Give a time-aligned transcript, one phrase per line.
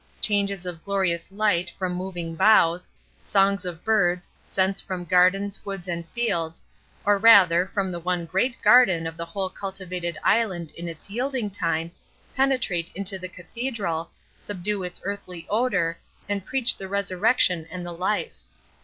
[0.19, 2.89] Changes of glorious light from moving boughs,
[3.21, 6.59] songs of birds, scents from gardens, woods and fields,
[7.05, 11.51] or rather, from the one great garden of the whole cultivated island in its yielding
[11.51, 11.91] time,
[12.35, 14.09] penetrate into the cathedral,
[14.39, 18.39] subdue its earthly odor, and preach the Resurrection and the Life."